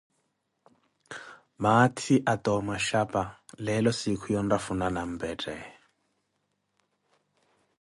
maathi 1.63 2.15
ata 2.33 2.49
omashapa, 2.59 3.21
leelo 3.65 3.91
siikhu 3.99 4.27
ya 4.33 4.39
onrafuna 4.43 4.87
nampetthe. 4.95 5.57